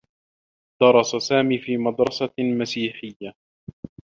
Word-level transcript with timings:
درس 0.81 1.15
سامي 1.15 1.57
في 1.57 1.77
مدرسة 1.77 2.29
مسيحيّة. 2.39 3.33